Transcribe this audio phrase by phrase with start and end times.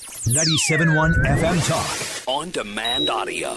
[0.00, 2.28] 97.1 FM Talk.
[2.28, 3.54] On demand audio.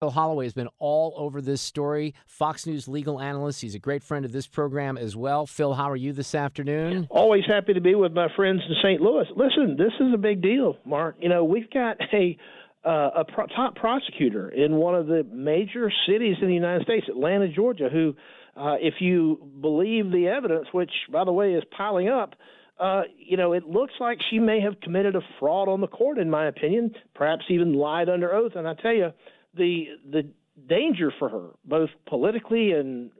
[0.00, 2.14] Phil Holloway has been all over this story.
[2.26, 3.62] Fox News legal analyst.
[3.62, 5.46] He's a great friend of this program as well.
[5.46, 7.06] Phil, how are you this afternoon?
[7.10, 9.00] Always happy to be with my friends in St.
[9.00, 9.24] Louis.
[9.34, 11.16] Listen, this is a big deal, Mark.
[11.20, 12.36] You know, we've got a
[12.84, 17.06] uh, a pro- top prosecutor in one of the major cities in the United States,
[17.08, 18.14] Atlanta, Georgia, who,
[18.56, 22.34] uh, if you believe the evidence, which by the way is piling up,
[22.80, 26.18] uh, you know, it looks like she may have committed a fraud on the court,
[26.18, 28.52] in my opinion, perhaps even lied under oath.
[28.54, 29.10] And I tell you,
[29.54, 30.28] the the
[30.68, 33.10] danger for her, both politically and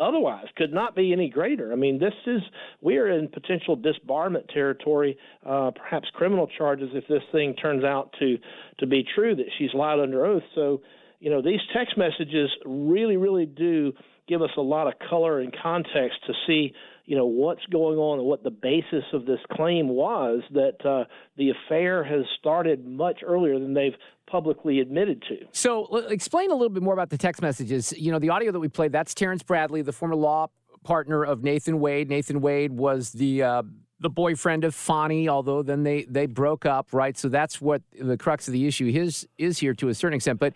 [0.00, 1.72] otherwise, could not be any greater.
[1.72, 2.40] I mean, this is
[2.82, 8.14] we are in potential disbarment territory, uh, perhaps criminal charges if this thing turns out
[8.18, 8.36] to
[8.78, 10.42] to be true that she's lied under oath.
[10.54, 10.82] So,
[11.20, 13.92] you know, these text messages really, really do
[14.28, 16.72] give us a lot of color and context to see
[17.10, 21.02] you know what's going on and what the basis of this claim was that uh,
[21.36, 23.96] the affair has started much earlier than they've
[24.30, 25.38] publicly admitted to.
[25.50, 27.92] So, explain a little bit more about the text messages.
[27.98, 30.50] You know, the audio that we played, that's Terrence Bradley, the former law
[30.84, 32.08] partner of Nathan Wade.
[32.08, 33.62] Nathan Wade was the uh,
[34.00, 37.16] the boyfriend of Fani, although then they they broke up, right?
[37.16, 40.38] So that's what the crux of the issue is is here to a certain extent.
[40.38, 40.54] But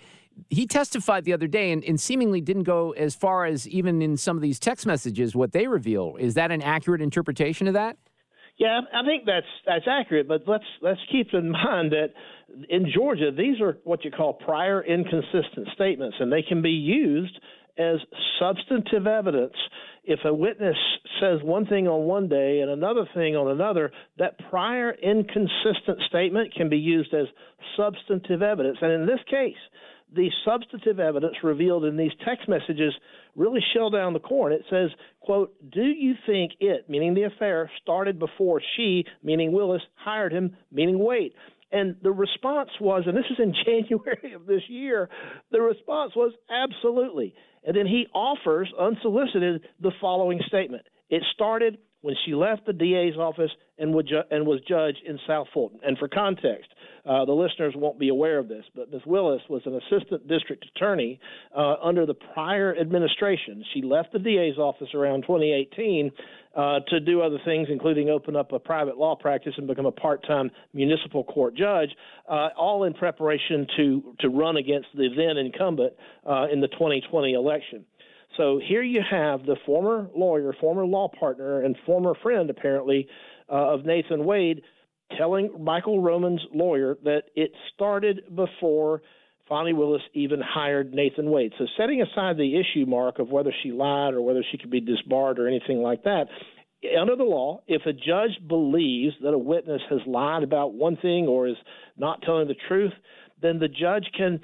[0.51, 4.17] he testified the other day and, and, seemingly didn't go as far as even in
[4.17, 6.17] some of these text messages what they reveal.
[6.19, 7.97] Is that an accurate interpretation of that?
[8.57, 12.09] Yeah, I think that's that's accurate, but let's let's keep in mind that
[12.69, 17.39] in Georgia these are what you call prior inconsistent statements, and they can be used
[17.79, 17.97] as
[18.39, 19.55] substantive evidence.
[20.05, 20.77] If a witness
[21.21, 26.55] says one thing on one day and another thing on another, that prior inconsistent statement
[26.55, 27.27] can be used as
[27.77, 28.79] substantive evidence.
[28.81, 29.57] And in this case,
[30.15, 32.95] the substantive evidence revealed in these text messages
[33.35, 34.51] really shell down the core.
[34.51, 39.53] And it says, quote, do you think it, meaning the affair, started before she, meaning
[39.53, 41.33] Willis, hired him, meaning Wade?
[41.73, 45.09] And the response was, and this is in January of this year,
[45.51, 47.35] the response was absolutely.
[47.65, 50.85] And then he offers, unsolicited, the following statement.
[51.11, 55.47] It started when she left the DA's office and, ju- and was judged in South
[55.55, 55.81] Fulton.
[55.83, 56.69] And for context,
[57.07, 59.01] uh, the listeners won't be aware of this, but Ms.
[59.07, 61.19] Willis was an assistant district attorney
[61.57, 63.65] uh, under the prior administration.
[63.73, 66.11] She left the DA's office around 2018
[66.55, 69.93] uh, to do other things, including open up a private law practice and become a
[69.93, 71.89] part-time municipal court judge,
[72.29, 75.95] uh, all in preparation to to run against the then incumbent
[76.29, 77.85] uh, in the 2020 election.
[78.37, 83.07] So here you have the former lawyer, former law partner, and former friend, apparently,
[83.49, 84.63] uh, of Nathan Wade
[85.17, 89.03] telling Michael Roman's lawyer that it started before
[89.49, 91.53] Fani Willis even hired Nathan Wade.
[91.59, 94.81] So, setting aside the issue, Mark, of whether she lied or whether she could be
[94.81, 96.25] disbarred or anything like that,
[96.99, 101.27] under the law, if a judge believes that a witness has lied about one thing
[101.27, 101.57] or is
[101.97, 102.93] not telling the truth,
[103.41, 104.41] then the judge can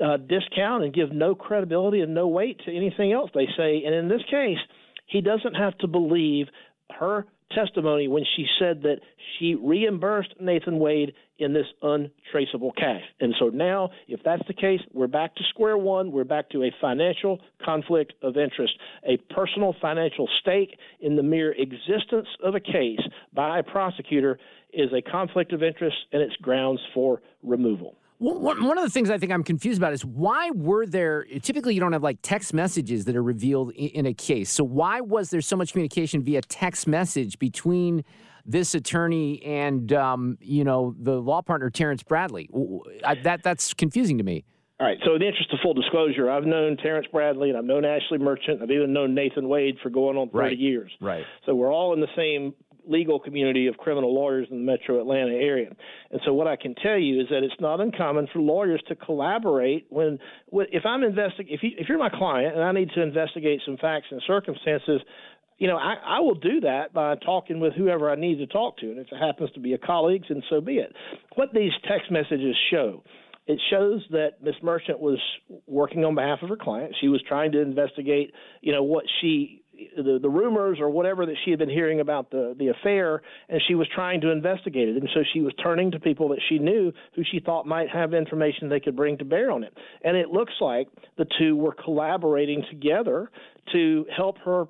[0.00, 3.82] uh, discount and give no credibility and no weight to anything else they say.
[3.84, 4.58] And in this case,
[5.06, 6.46] he doesn't have to believe
[6.98, 8.96] her testimony when she said that
[9.38, 13.02] she reimbursed Nathan Wade in this untraceable cash.
[13.20, 16.12] And so now, if that's the case, we're back to square one.
[16.12, 18.74] We're back to a financial conflict of interest.
[19.08, 23.00] A personal financial stake in the mere existence of a case
[23.32, 24.38] by a prosecutor
[24.72, 27.96] is a conflict of interest and it's grounds for removal.
[28.24, 31.80] One of the things I think I'm confused about is why were there typically you
[31.80, 34.50] don't have like text messages that are revealed in a case.
[34.50, 38.02] So why was there so much communication via text message between
[38.46, 42.48] this attorney and um, you know the law partner Terrence Bradley?
[43.04, 44.44] I, that that's confusing to me.
[44.80, 44.98] All right.
[45.04, 48.18] So, in the interest of full disclosure, I've known Terrence Bradley and I've known Ashley
[48.18, 48.60] Merchant.
[48.60, 50.58] I've even known Nathan Wade for going on 30 right.
[50.58, 50.90] years.
[51.00, 51.24] Right.
[51.46, 52.54] So, we're all in the same
[52.86, 55.70] legal community of criminal lawyers in the metro Atlanta area.
[56.10, 58.94] And so what I can tell you is that it's not uncommon for lawyers to
[58.94, 60.18] collaborate when
[60.52, 63.76] if I'm investing if you if you're my client and I need to investigate some
[63.76, 65.00] facts and circumstances
[65.56, 68.76] you know, I, I will do that by talking with whoever I need to talk
[68.78, 68.86] to.
[68.86, 70.92] And if it happens to be a colleague, then so be it.
[71.36, 73.04] What these text messages show
[73.46, 75.18] it shows that Miss Merchant was
[75.66, 76.96] working on behalf of her client.
[77.00, 78.32] She was trying to investigate,
[78.62, 79.63] you know, what she
[79.96, 83.60] the, the rumors or whatever that she had been hearing about the, the affair, and
[83.66, 84.96] she was trying to investigate it.
[84.96, 88.14] And so she was turning to people that she knew who she thought might have
[88.14, 89.76] information they could bring to bear on it.
[90.02, 93.30] And it looks like the two were collaborating together
[93.72, 94.66] to help her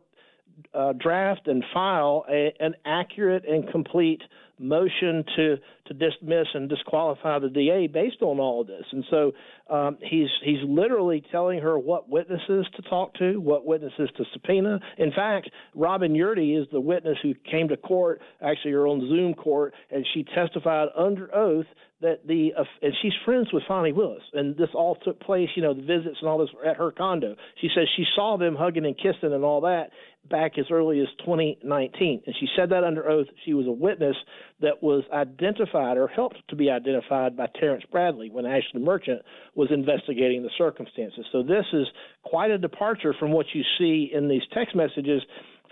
[0.73, 4.23] uh, draft and file a, an accurate and complete
[4.59, 5.57] motion to
[5.87, 8.85] to dismiss and disqualify the DA based on all of this.
[8.93, 9.33] And so
[9.69, 14.81] um, he's he's literally telling her what witnesses to talk to, what witnesses to subpoena.
[14.99, 19.35] In fact, Robin Yeartie is the witness who came to court, actually her on Zoom
[19.35, 21.67] court, and she testified under oath
[22.05, 25.63] that the uh, and she's friends with Fani Willis, and this all took place, you
[25.63, 27.35] know, the visits and all this at her condo.
[27.61, 29.91] She says she saw them hugging and kissing and all that
[30.29, 33.27] back as early as 2019, and she said that under oath.
[33.45, 34.17] She was a witness
[34.61, 39.23] that was identified or helped to be identified by Terrence Bradley when Ashley Merchant
[39.55, 41.25] was investigating the circumstances.
[41.33, 41.87] So this is
[42.23, 45.23] quite a departure from what you see in these text messages.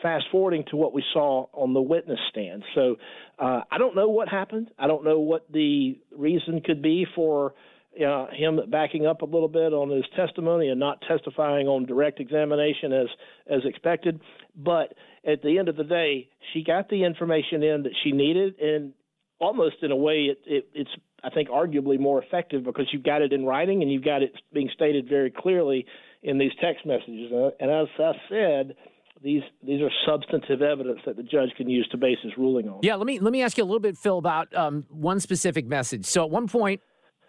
[0.02, 2.64] Fast forwarding to what we saw on the witness stand.
[2.74, 2.96] So
[3.38, 4.72] uh, I don't know what happened.
[4.76, 7.54] I don't know what the reason could be for
[8.00, 12.20] uh, him backing up a little bit on his testimony and not testifying on direct
[12.20, 13.08] examination as
[13.48, 14.20] as expected.
[14.56, 14.94] But
[15.26, 18.92] at the end of the day, she got the information in that she needed, and
[19.38, 20.90] almost in a way, it, it, it's
[21.24, 24.32] I think arguably more effective because you've got it in writing and you've got it
[24.52, 25.86] being stated very clearly
[26.22, 27.30] in these text messages.
[27.60, 28.76] And as I said,
[29.22, 32.80] these these are substantive evidence that the judge can use to base his ruling on.
[32.82, 35.66] Yeah, let me let me ask you a little bit, Phil, about um, one specific
[35.66, 36.06] message.
[36.06, 36.80] So at one point,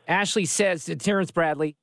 [0.08, 1.76] Ashley says to Terrence Bradley,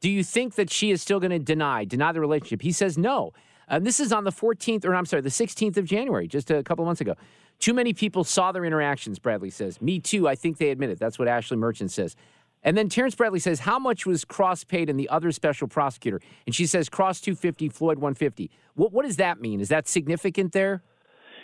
[0.00, 2.96] "Do you think that she is still going to deny deny the relationship?" He says
[2.98, 3.32] no.
[3.68, 6.62] And this is on the 14th, or I'm sorry, the 16th of January, just a
[6.62, 7.14] couple months ago.
[7.58, 9.80] Too many people saw their interactions, Bradley says.
[9.80, 10.28] Me too.
[10.28, 10.98] I think they admit it.
[10.98, 12.14] That's what Ashley Merchant says.
[12.62, 16.20] And then Terrence Bradley says, How much was Cross paid and the other special prosecutor?
[16.46, 18.50] And she says, Cross 250, Floyd 150.
[18.74, 19.60] What, what does that mean?
[19.60, 20.82] Is that significant there?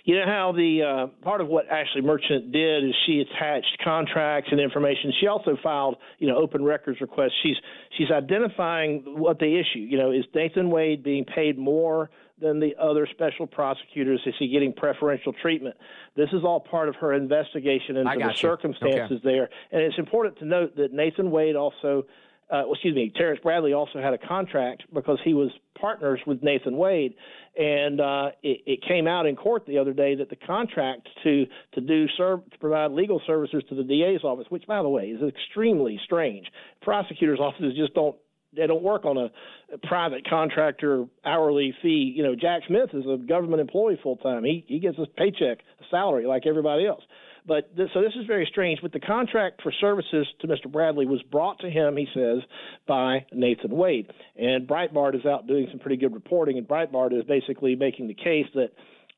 [0.04, 4.49] You know how the uh, part of what Ashley Merchant did is she attached contracts
[4.50, 5.12] and information.
[5.20, 7.34] She also filed, you know, open records requests.
[7.43, 7.56] She's
[7.96, 9.78] she's identifying what the issue.
[9.78, 12.10] You know, is Nathan Wade being paid more
[12.40, 14.20] than the other special prosecutors?
[14.26, 15.76] Is he getting preferential treatment?
[16.16, 18.34] This is all part of her investigation into the you.
[18.34, 19.20] circumstances okay.
[19.22, 19.48] there.
[19.70, 22.06] And it's important to note that Nathan Wade also
[22.52, 25.50] uh, excuse me, Terrence Bradley also had a contract because he was
[25.81, 27.14] partners with Nathan Wade,
[27.56, 31.46] and uh, it, it, came out in court the other day that the contract to
[31.72, 35.04] to do serve to provide legal services to the DA's office, which by the way
[35.04, 36.46] is extremely strange.
[36.82, 38.16] Prosecutors' offices just don't
[38.55, 39.31] they don't work on a,
[39.72, 42.12] a private contractor hourly fee.
[42.14, 44.44] You know, Jack Smith is a government employee full time.
[44.44, 47.02] He he gets a paycheck, a salary like everybody else.
[47.46, 48.80] But this, so this is very strange.
[48.82, 50.70] But the contract for services to Mr.
[50.70, 52.38] Bradley was brought to him, he says,
[52.86, 54.12] by Nathan Wade.
[54.36, 58.14] And Breitbart is out doing some pretty good reporting, and Breitbart is basically making the
[58.14, 58.70] case that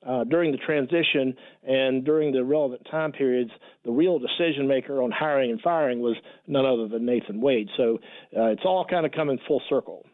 [0.07, 1.35] uh, during the transition
[1.67, 3.51] and during the relevant time periods,
[3.85, 6.17] the real decision maker on hiring and firing was
[6.47, 7.69] none other than Nathan Wade.
[7.77, 7.99] So
[8.37, 10.05] uh, it's all kind of coming full circle.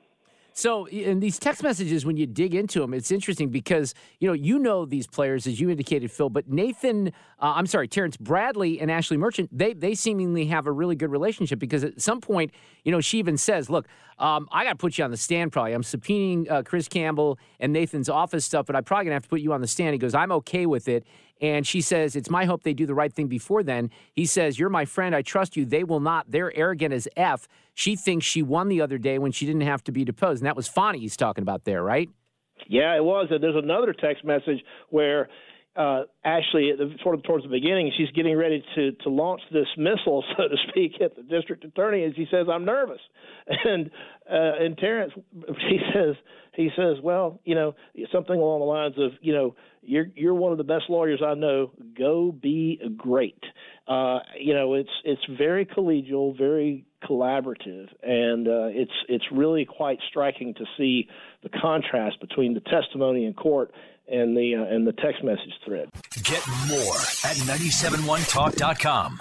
[0.60, 4.34] So, in these text messages, when you dig into them, it's interesting because you know
[4.34, 6.28] you know these players as you indicated, Phil.
[6.28, 7.08] But Nathan,
[7.38, 11.10] uh, I'm sorry, Terrence Bradley and Ashley Merchant, they they seemingly have a really good
[11.10, 12.50] relationship because at some point,
[12.84, 15.50] you know, she even says, "Look, um, I got to put you on the stand.
[15.50, 19.22] Probably, I'm subpoenaing uh, Chris Campbell and Nathan's office stuff, but I'm probably gonna have
[19.22, 21.06] to put you on the stand." He goes, "I'm okay with it."
[21.40, 23.90] And she says, It's my hope they do the right thing before then.
[24.14, 25.14] He says, You're my friend.
[25.14, 25.64] I trust you.
[25.64, 26.30] They will not.
[26.30, 27.48] They're arrogant as F.
[27.74, 30.42] She thinks she won the other day when she didn't have to be deposed.
[30.42, 32.08] And that was Fani he's talking about there, right?
[32.68, 33.28] Yeah, it was.
[33.30, 35.28] And there's another text message where
[35.80, 36.72] uh, Ashley,
[37.02, 40.56] sort of towards the beginning, she's getting ready to to launch this missile, so to
[40.68, 43.00] speak, at the district attorney, and she says, "I'm nervous,"
[43.64, 43.90] and
[44.30, 45.12] uh, and Terrence,
[45.68, 46.16] he says,
[46.54, 47.74] he says, "Well, you know,
[48.12, 51.34] something along the lines of, you know, you're you're one of the best lawyers I
[51.34, 51.70] know.
[51.96, 53.42] Go be great."
[53.90, 59.98] Uh, you know, it's it's very collegial, very collaborative, and uh, it's it's really quite
[60.08, 61.08] striking to see
[61.42, 63.72] the contrast between the testimony in court
[64.06, 65.88] and the uh, and the text message thread.
[66.22, 66.94] Get more
[67.24, 69.20] at 971talk.com.